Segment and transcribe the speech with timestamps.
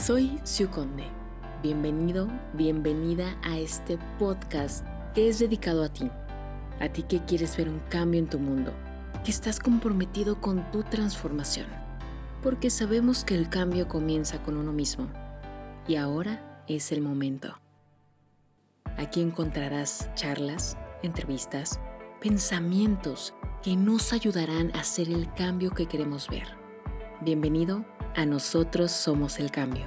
[0.00, 1.04] Soy Siu Conde.
[1.62, 6.10] Bienvenido, bienvenida a este podcast que es dedicado a ti.
[6.80, 8.72] A ti que quieres ver un cambio en tu mundo,
[9.22, 11.66] que estás comprometido con tu transformación.
[12.42, 15.06] Porque sabemos que el cambio comienza con uno mismo.
[15.86, 17.60] Y ahora es el momento.
[18.96, 21.78] Aquí encontrarás charlas, entrevistas,
[22.22, 26.48] pensamientos que nos ayudarán a hacer el cambio que queremos ver.
[27.20, 27.84] Bienvenido
[28.14, 29.86] a Nosotros Somos el Cambio.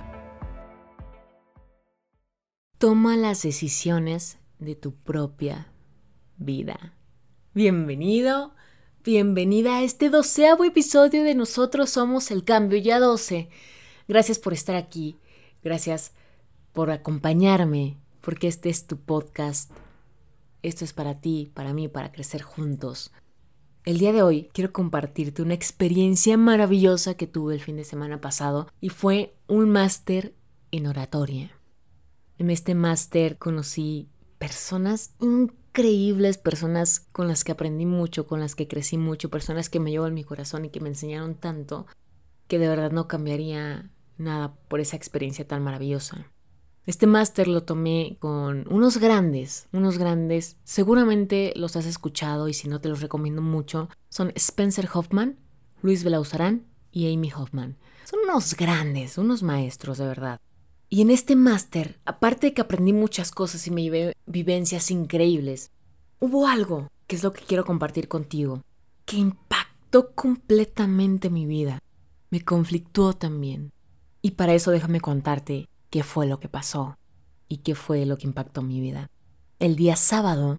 [2.77, 5.71] Toma las decisiones de tu propia
[6.37, 6.93] vida.
[7.53, 8.53] Bienvenido,
[9.03, 13.49] bienvenida a este doceavo episodio de Nosotros Somos el Cambio, ya doce.
[14.07, 15.17] Gracias por estar aquí,
[15.63, 16.13] gracias
[16.71, 19.71] por acompañarme, porque este es tu podcast.
[20.61, 23.11] Esto es para ti, para mí, para crecer juntos.
[23.85, 28.21] El día de hoy quiero compartirte una experiencia maravillosa que tuve el fin de semana
[28.21, 30.33] pasado y fue un máster
[30.71, 31.51] en oratoria.
[32.37, 34.07] En este máster conocí
[34.37, 39.81] personas increíbles, personas con las que aprendí mucho, con las que crecí mucho, personas que
[39.81, 41.85] me llevo en mi corazón y que me enseñaron tanto
[42.47, 46.31] que de verdad no cambiaría nada por esa experiencia tan maravillosa.
[46.85, 52.67] Este máster lo tomé con unos grandes, unos grandes, seguramente los has escuchado y si
[52.67, 55.39] no te los recomiendo mucho, son Spencer Hoffman,
[55.81, 57.77] Luis Belauzarán y Amy Hoffman.
[58.03, 60.41] Son unos grandes, unos maestros de verdad.
[60.89, 65.71] Y en este máster, aparte de que aprendí muchas cosas y me llevé vivencias increíbles,
[66.19, 68.61] hubo algo, que es lo que quiero compartir contigo,
[69.05, 71.79] que impactó completamente mi vida.
[72.29, 73.71] Me conflictuó también.
[74.21, 76.97] Y para eso déjame contarte qué fue lo que pasó
[77.47, 79.11] y qué fue lo que impactó mi vida.
[79.59, 80.57] El día sábado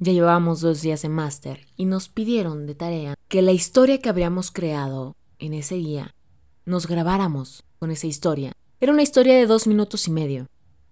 [0.00, 4.08] ya llevábamos dos días de máster y nos pidieron de tarea que la historia que
[4.08, 6.16] habríamos creado en ese día
[6.64, 8.54] nos grabáramos con esa historia.
[8.80, 10.48] Era una historia de dos minutos y medio.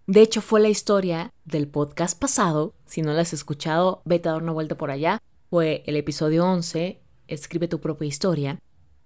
[0.07, 2.75] De hecho, fue la historia del podcast pasado.
[2.87, 5.19] Si no la has escuchado, vete a dar una vuelta por allá.
[5.49, 8.61] Fue el episodio 11, Escribe tu propia historia.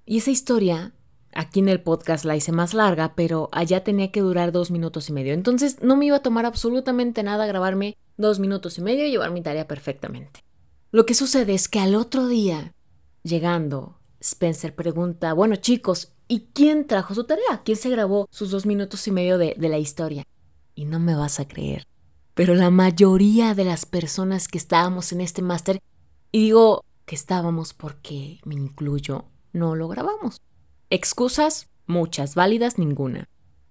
[0.05, 0.93] Y esa historia
[1.35, 5.09] Aquí en el podcast la hice más larga, pero allá tenía que durar dos minutos
[5.09, 5.35] y medio.
[5.35, 9.31] Entonces no me iba a tomar absolutamente nada grabarme dos minutos y medio y llevar
[9.33, 10.41] mi tarea perfectamente.
[10.93, 12.73] Lo que sucede es que al otro día,
[13.23, 17.63] llegando, Spencer pregunta, bueno chicos, ¿y quién trajo su tarea?
[17.65, 20.25] ¿Quién se grabó sus dos minutos y medio de, de la historia?
[20.75, 21.87] Y no me vas a creer.
[22.35, 25.81] Pero la mayoría de las personas que estábamos en este máster,
[26.33, 30.41] y digo que estábamos porque me incluyo, no lo grabamos.
[30.91, 33.29] Excusas, muchas, válidas, ninguna.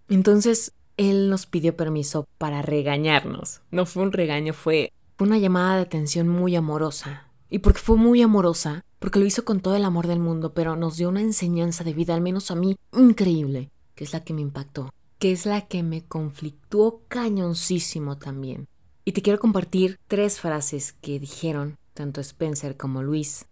[0.09, 3.61] Entonces, él nos pidió permiso para regañarnos.
[3.71, 7.27] No fue un regaño, fue una llamada de atención muy amorosa.
[7.49, 10.75] Y porque fue muy amorosa, porque lo hizo con todo el amor del mundo, pero
[10.75, 14.33] nos dio una enseñanza de vida, al menos a mí, increíble, que es la que
[14.33, 18.67] me impactó, que es la que me conflictuó cañoncísimo también.
[19.05, 23.45] Y te quiero compartir tres frases que dijeron tanto Spencer como Luis,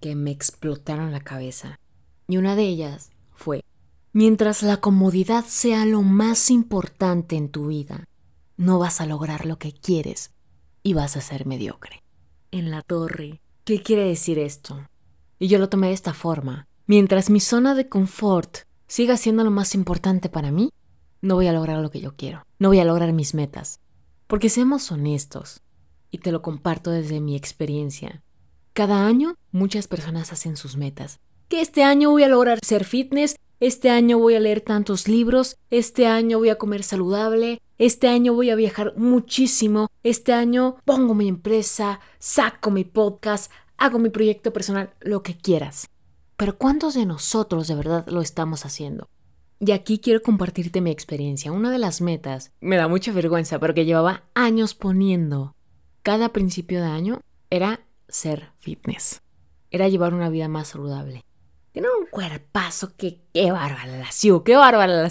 [0.00, 1.78] que me explotaron la cabeza.
[2.28, 3.64] Y una de ellas fue,
[4.12, 8.08] mientras la comodidad sea lo más importante en tu vida,
[8.56, 10.32] no vas a lograr lo que quieres
[10.82, 12.02] y vas a ser mediocre.
[12.50, 13.40] En la torre.
[13.64, 14.86] ¿Qué quiere decir esto?
[15.38, 16.68] Y yo lo tomé de esta forma.
[16.86, 20.70] Mientras mi zona de confort siga siendo lo más importante para mí,
[21.20, 22.44] no voy a lograr lo que yo quiero.
[22.58, 23.80] No voy a lograr mis metas.
[24.26, 25.62] Porque seamos honestos,
[26.10, 28.22] y te lo comparto desde mi experiencia.
[28.72, 31.20] Cada año muchas personas hacen sus metas,
[31.56, 36.06] este año voy a lograr ser fitness, este año voy a leer tantos libros, este
[36.06, 41.28] año voy a comer saludable, este año voy a viajar muchísimo, este año pongo mi
[41.28, 45.88] empresa, saco mi podcast, hago mi proyecto personal, lo que quieras.
[46.36, 49.08] Pero ¿cuántos de nosotros de verdad lo estamos haciendo?
[49.60, 51.52] Y aquí quiero compartirte mi experiencia.
[51.52, 55.54] Una de las metas, me da mucha vergüenza, pero que llevaba años poniendo
[56.02, 57.20] cada principio de año,
[57.50, 59.22] era ser fitness.
[59.70, 61.24] Era llevar una vida más saludable.
[61.74, 64.08] Tiene un cuerpazo que qué bárbara la
[64.44, 65.08] qué bárbara.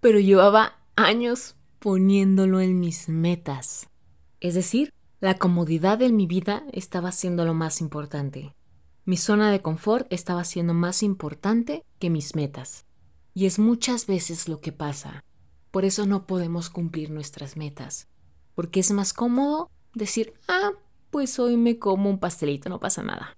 [0.00, 3.88] Pero llevaba años poniéndolo en mis metas.
[4.40, 8.56] Es decir, la comodidad de mi vida estaba siendo lo más importante.
[9.04, 12.84] Mi zona de confort estaba siendo más importante que mis metas.
[13.32, 15.22] Y es muchas veces lo que pasa.
[15.70, 18.08] Por eso no podemos cumplir nuestras metas.
[18.56, 20.72] Porque es más cómodo decir, ah,
[21.10, 23.37] pues hoy me como un pastelito, no pasa nada.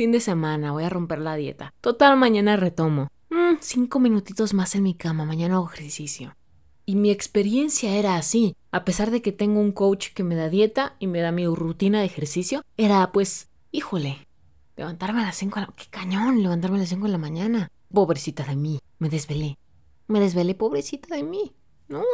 [0.00, 1.74] Fin de semana, voy a romper la dieta.
[1.82, 3.08] Total, mañana retomo.
[3.28, 6.34] Mm, cinco minutitos más en mi cama, mañana hago ejercicio.
[6.86, 8.56] Y mi experiencia era así.
[8.70, 11.46] A pesar de que tengo un coach que me da dieta y me da mi
[11.46, 14.26] rutina de ejercicio, era pues, híjole,
[14.74, 15.66] levantarme a las 5 la...
[15.76, 16.42] ¡Qué cañón!
[16.42, 17.70] Levantarme a las 5 de la mañana.
[17.92, 19.58] Pobrecita de mí, me desvelé.
[20.06, 21.52] me desvelé, pobrecita de mí.
[21.88, 22.04] No,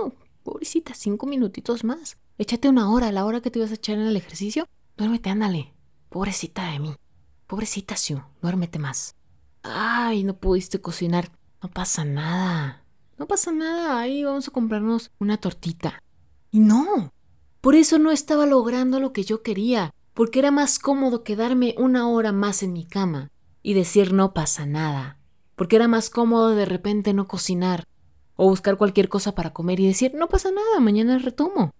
[0.42, 2.18] pobrecita, cinco minutitos más.
[2.36, 4.66] Échate una hora, la hora que te ibas a echar en el ejercicio.
[4.96, 5.72] Duérmete, ándale.
[6.08, 6.96] Pobrecita de mí.
[7.46, 9.14] Pobrecita, Sue, duérmete más.
[9.62, 11.30] Ay, no pudiste cocinar.
[11.62, 12.84] No pasa nada.
[13.18, 14.00] No pasa nada.
[14.00, 16.02] Ahí vamos a comprarnos una tortita.
[16.50, 17.12] Y no.
[17.60, 19.92] Por eso no estaba logrando lo que yo quería.
[20.14, 23.30] Porque era más cómodo quedarme una hora más en mi cama
[23.62, 25.18] y decir no pasa nada.
[25.56, 27.84] Porque era más cómodo de repente no cocinar
[28.34, 31.72] o buscar cualquier cosa para comer y decir no pasa nada, mañana retomo.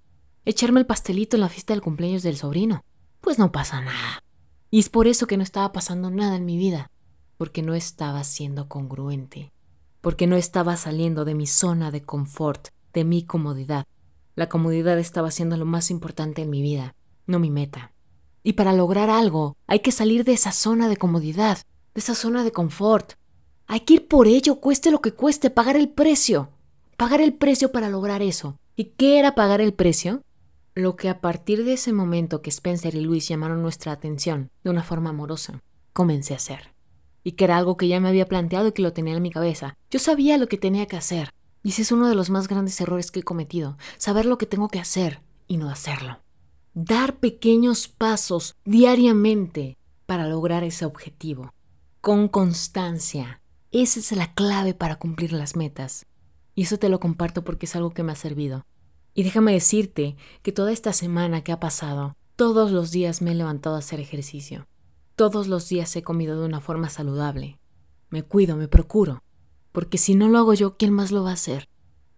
[0.44, 2.84] Echarme el pastelito en la fiesta del cumpleaños del sobrino.
[3.20, 4.22] Pues no pasa nada.
[4.70, 6.90] Y es por eso que no estaba pasando nada en mi vida,
[7.36, 9.52] porque no estaba siendo congruente,
[10.00, 13.86] porque no estaba saliendo de mi zona de confort, de mi comodidad.
[14.34, 16.94] La comodidad estaba siendo lo más importante en mi vida,
[17.26, 17.92] no mi meta.
[18.42, 21.58] Y para lograr algo hay que salir de esa zona de comodidad,
[21.94, 23.14] de esa zona de confort.
[23.66, 26.50] Hay que ir por ello, cueste lo que cueste, pagar el precio.
[26.96, 28.58] Pagar el precio para lograr eso.
[28.76, 30.22] ¿Y qué era pagar el precio?
[30.76, 34.69] Lo que a partir de ese momento que Spencer y Luis llamaron nuestra atención de
[34.69, 35.62] una forma amorosa,
[35.94, 36.75] comencé a hacer.
[37.25, 39.31] Y que era algo que ya me había planteado y que lo tenía en mi
[39.31, 39.75] cabeza.
[39.90, 41.31] Yo sabía lo que tenía que hacer.
[41.62, 43.78] Y ese es uno de los más grandes errores que he cometido.
[43.96, 46.20] Saber lo que tengo que hacer y no hacerlo.
[46.75, 51.55] Dar pequeños pasos diariamente para lograr ese objetivo.
[52.02, 53.40] Con constancia.
[53.70, 56.05] Esa es la clave para cumplir las metas.
[56.55, 58.67] Y eso te lo comparto porque es algo que me ha servido.
[59.16, 63.34] Y déjame decirte que toda esta semana que ha pasado, todos los días me he
[63.34, 64.68] levantado a hacer ejercicio.
[65.14, 67.58] Todos los días he comido de una forma saludable.
[68.10, 69.22] Me cuido, me procuro.
[69.72, 71.66] Porque si no lo hago yo, ¿quién más lo va a hacer?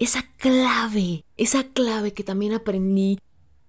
[0.00, 3.20] Esa clave, esa clave que también aprendí,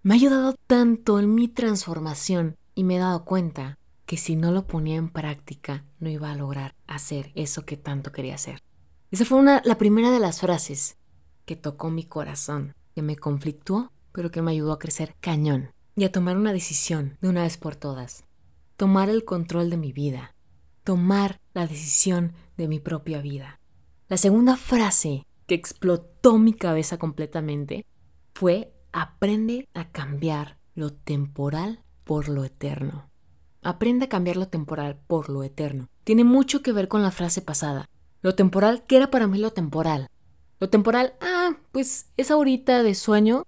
[0.01, 3.77] me ha ayudado tanto en mi transformación y me he dado cuenta
[4.07, 8.11] que si no lo ponía en práctica, no iba a lograr hacer eso que tanto
[8.11, 8.63] quería hacer.
[9.11, 10.97] Esa fue una, la primera de las frases
[11.45, 16.03] que tocó mi corazón que me conflictuó, pero que me ayudó a crecer cañón y
[16.03, 18.25] a tomar una decisión de una vez por todas.
[18.75, 20.35] Tomar el control de mi vida.
[20.83, 23.61] Tomar la decisión de mi propia vida.
[24.09, 27.85] La segunda frase que explotó mi cabeza completamente
[28.33, 33.09] fue aprende a cambiar lo temporal por lo eterno.
[33.61, 35.87] Aprende a cambiar lo temporal por lo eterno.
[36.03, 37.85] Tiene mucho que ver con la frase pasada.
[38.21, 40.09] Lo temporal, ¿qué era para mí lo temporal?
[40.59, 43.45] Lo temporal, ah, pues es ahorita de sueño,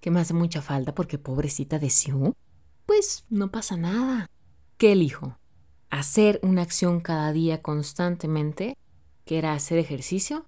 [0.00, 2.32] que me hace mucha falta porque pobrecita de Sue.
[2.86, 4.30] Pues no pasa nada.
[4.78, 5.38] ¿Qué elijo?
[5.90, 8.78] ¿Hacer una acción cada día constantemente,
[9.24, 10.46] que era hacer ejercicio?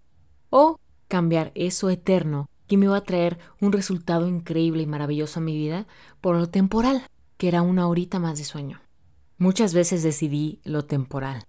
[0.48, 5.42] ¿O cambiar eso eterno que me iba a traer un resultado increíble y maravilloso a
[5.42, 5.86] mi vida
[6.20, 7.02] por lo temporal,
[7.36, 8.80] que era una horita más de sueño?
[9.36, 11.44] Muchas veces decidí lo temporal.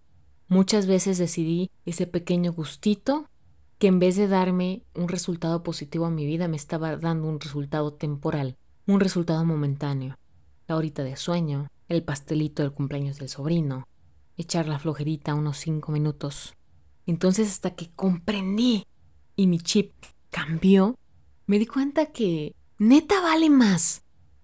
[0.50, 3.30] Muchas veces decidí ese pequeño gustito
[3.78, 7.40] que en vez de darme un resultado positivo a mi vida, me estaba dando un
[7.40, 8.58] resultado temporal,
[8.88, 10.18] un resultado momentáneo.
[10.68, 13.88] La horita de sueño, el pastelito del cumpleaños del sobrino,
[14.36, 16.56] echar la flojerita unos cinco minutos.
[17.06, 18.86] Entonces hasta que comprendí
[19.36, 19.94] y mi chip
[20.30, 20.96] cambió,
[21.46, 24.04] me di cuenta que neta vale más.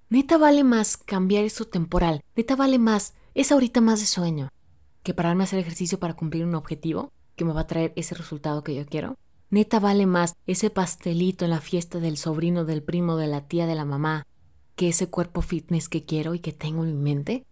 [0.09, 2.21] Neta vale más cambiar eso temporal.
[2.35, 4.49] Neta vale más esa horita más de sueño
[5.01, 8.15] que pararme a hacer ejercicio para cumplir un objetivo que me va a traer ese
[8.15, 9.17] resultado que yo quiero.
[9.49, 13.67] Neta vale más ese pastelito en la fiesta del sobrino, del primo, de la tía,
[13.67, 14.25] de la mamá,
[14.75, 17.45] que ese cuerpo fitness que quiero y que tengo en mi mente.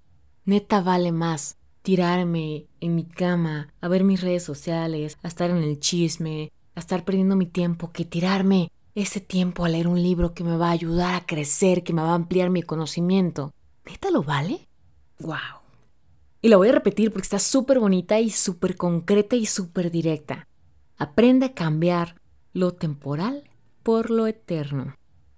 [0.45, 5.57] Neta vale más tirarme en mi cama a ver mis redes sociales, a estar en
[5.57, 10.33] el chisme, a estar perdiendo mi tiempo, que tirarme ese tiempo a leer un libro
[10.33, 13.53] que me va a ayudar a crecer, que me va a ampliar mi conocimiento.
[13.85, 14.67] ¿Neta lo vale?
[15.19, 15.60] ¡Wow!
[16.43, 20.47] Y la voy a repetir porque está súper bonita y súper concreta y súper directa.
[20.97, 22.19] Aprende a cambiar
[22.51, 23.43] lo temporal
[23.83, 24.95] por lo eterno.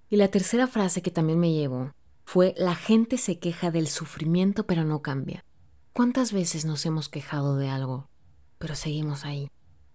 [0.09, 1.91] Y la tercera frase que también me llevó
[2.23, 5.43] fue la gente se queja del sufrimiento pero no cambia.
[5.91, 8.09] ¿Cuántas veces nos hemos quejado de algo,
[8.57, 9.49] pero seguimos ahí?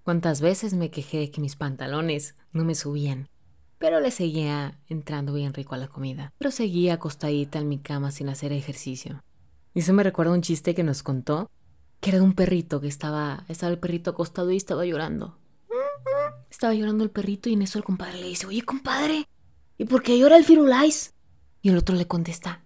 [0.05, 3.29] ¿Cuántas veces me quejé de que mis pantalones no me subían,
[3.79, 8.11] pero le seguía entrando bien rico a la comida, pero seguía acostadita en mi cama
[8.11, 9.23] sin hacer ejercicio?
[9.75, 11.51] Y eso me recuerda un chiste que nos contó,
[12.01, 15.39] que era de un perrito que estaba, estaba el perrito acostado y estaba llorando.
[16.51, 19.29] Estaba llorando el perrito y en eso el compadre le dice, oye compadre,
[19.77, 21.15] ¿y por qué llora el firulais?
[21.61, 22.63] Y el otro le contesta,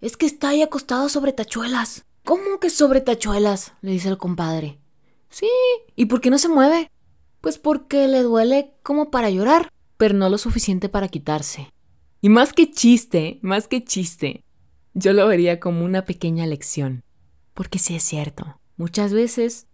[0.00, 2.04] es que está ahí acostado sobre tachuelas.
[2.24, 3.72] ¿Cómo que sobre tachuelas?
[3.82, 4.78] le dice el compadre.
[5.28, 5.48] Sí,
[5.96, 6.90] ¿y por qué no se mueve?
[7.40, 11.72] Pues porque le duele como para llorar, pero no lo suficiente para quitarse.
[12.20, 14.44] Y más que chiste, más que chiste,
[14.94, 17.02] yo lo vería como una pequeña lección.
[17.54, 19.66] Porque sí es cierto, muchas veces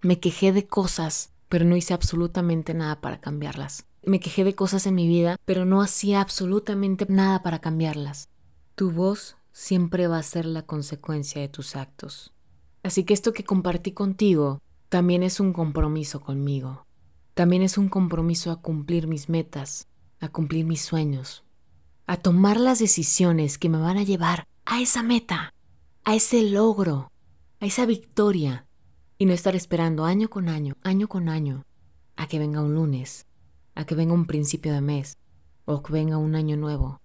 [0.00, 3.86] me quejé de cosas pero no hice absolutamente nada para cambiarlas.
[4.02, 8.28] Me quejé de cosas en mi vida, pero no hacía absolutamente nada para cambiarlas.
[8.74, 12.32] Tu voz siempre va a ser la consecuencia de tus actos.
[12.82, 16.86] Así que esto que compartí contigo también es un compromiso conmigo.
[17.34, 19.86] También es un compromiso a cumplir mis metas,
[20.18, 21.44] a cumplir mis sueños,
[22.08, 25.52] a tomar las decisiones que me van a llevar a esa meta,
[26.04, 27.12] a ese logro,
[27.60, 28.66] a esa victoria,
[29.18, 31.64] y no estar esperando año con año, año con año,
[32.16, 33.26] a que venga un lunes,
[33.74, 35.18] a que venga un principio de mes,
[35.66, 37.00] o que venga un año nuevo,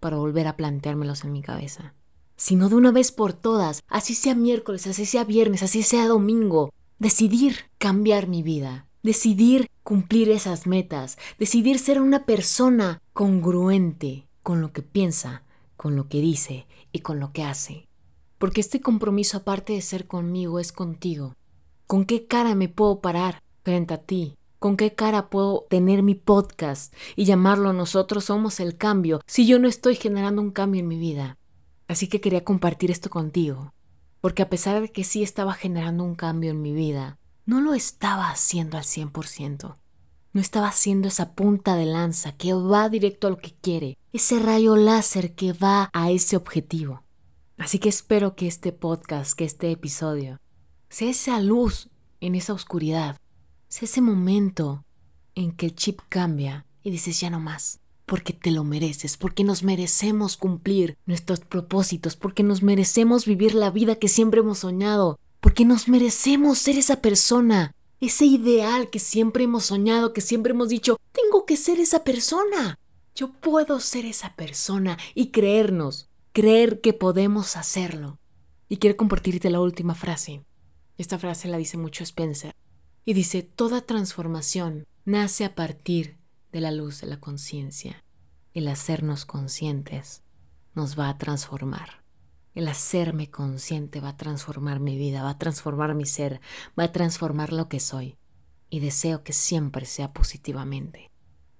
[0.00, 1.94] para volver a planteármelos en mi cabeza.
[2.36, 6.72] Sino de una vez por todas, así sea miércoles, así sea viernes, así sea domingo,
[6.98, 14.72] decidir cambiar mi vida, decidir cumplir esas metas, decidir ser una persona congruente con lo
[14.72, 15.44] que piensa,
[15.84, 17.90] con lo que dice y con lo que hace.
[18.38, 21.34] Porque este compromiso, aparte de ser conmigo, es contigo.
[21.86, 24.38] ¿Con qué cara me puedo parar frente a ti?
[24.58, 29.58] ¿Con qué cara puedo tener mi podcast y llamarlo Nosotros somos el cambio si yo
[29.58, 31.36] no estoy generando un cambio en mi vida?
[31.86, 33.74] Así que quería compartir esto contigo,
[34.22, 37.74] porque a pesar de que sí estaba generando un cambio en mi vida, no lo
[37.74, 39.76] estaba haciendo al 100%.
[40.34, 44.40] No estaba haciendo esa punta de lanza que va directo a lo que quiere, ese
[44.40, 47.04] rayo láser que va a ese objetivo.
[47.56, 50.40] Así que espero que este podcast, que este episodio,
[50.88, 51.88] sea esa luz
[52.20, 53.16] en esa oscuridad,
[53.68, 54.84] sea ese momento
[55.36, 59.44] en que el chip cambia y dices ya no más, porque te lo mereces, porque
[59.44, 65.16] nos merecemos cumplir nuestros propósitos, porque nos merecemos vivir la vida que siempre hemos soñado,
[65.38, 67.72] porque nos merecemos ser esa persona,
[68.06, 72.78] ese ideal que siempre hemos soñado, que siempre hemos dicho, tengo que ser esa persona.
[73.14, 78.18] Yo puedo ser esa persona y creernos, creer que podemos hacerlo.
[78.68, 80.44] Y quiero compartirte la última frase.
[80.98, 82.54] Esta frase la dice mucho Spencer.
[83.04, 86.16] Y dice, toda transformación nace a partir
[86.52, 88.04] de la luz de la conciencia.
[88.52, 90.22] El hacernos conscientes
[90.74, 92.03] nos va a transformar.
[92.54, 96.40] El hacerme consciente va a transformar mi vida, va a transformar mi ser,
[96.78, 98.16] va a transformar lo que soy.
[98.70, 101.10] Y deseo que siempre sea positivamente.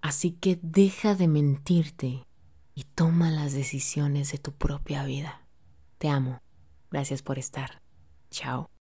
[0.01, 2.27] Así que deja de mentirte
[2.75, 5.47] y toma las decisiones de tu propia vida.
[5.99, 6.41] Te amo.
[6.91, 7.83] Gracias por estar.
[8.31, 8.74] Chao.